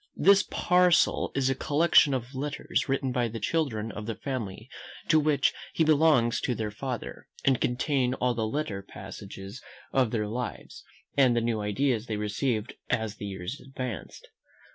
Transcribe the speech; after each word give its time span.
This 0.17 0.41
parcel 0.41 1.31
is 1.35 1.51
a 1.51 1.53
collection 1.53 2.15
of 2.15 2.33
letters 2.33 2.89
written 2.89 3.11
by 3.11 3.27
the 3.27 3.39
children 3.39 3.91
of 3.91 4.07
the 4.07 4.15
family 4.15 4.67
to 5.09 5.19
which 5.19 5.53
he 5.73 5.83
belongs 5.83 6.41
to 6.41 6.55
their 6.55 6.71
father, 6.71 7.27
and 7.45 7.61
contain 7.61 8.15
all 8.15 8.33
the 8.33 8.47
little 8.47 8.81
passages 8.81 9.61
of 9.93 10.09
their 10.09 10.27
lives, 10.27 10.83
and 11.15 11.35
the 11.35 11.39
new 11.41 11.61
ideas 11.61 12.07
they 12.07 12.17
received 12.17 12.73
as 12.89 13.17
the 13.17 13.27
years 13.27 13.59
advanced. 13.63 14.29